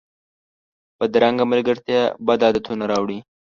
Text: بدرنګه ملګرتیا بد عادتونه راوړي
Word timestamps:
بدرنګه 0.99 1.45
ملګرتیا 1.51 2.01
بد 2.25 2.39
عادتونه 2.45 2.83
راوړي 2.91 3.19